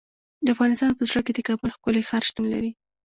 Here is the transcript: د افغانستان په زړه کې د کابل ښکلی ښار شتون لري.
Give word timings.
د 0.45 0.47
افغانستان 0.55 0.91
په 0.95 1.03
زړه 1.09 1.21
کې 1.25 1.31
د 1.33 1.39
کابل 1.47 1.69
ښکلی 1.75 2.01
ښار 2.09 2.23
شتون 2.29 2.45
لري. 2.53 2.71